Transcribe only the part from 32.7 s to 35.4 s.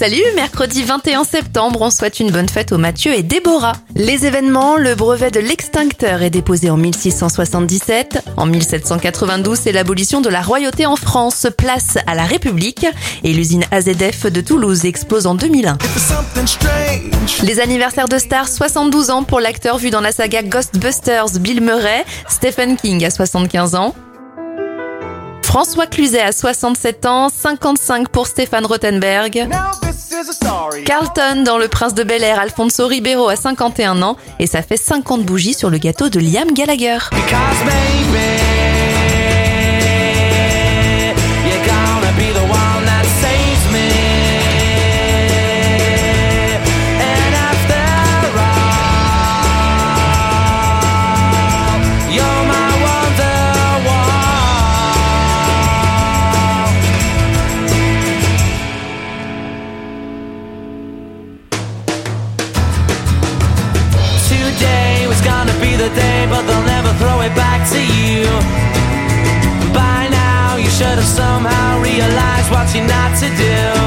Ribeiro à 51 ans et ça fait 50